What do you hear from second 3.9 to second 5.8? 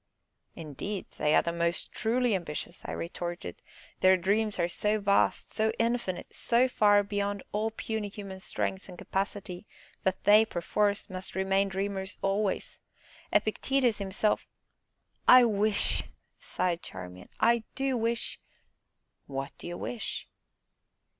"their dreams are so vast, so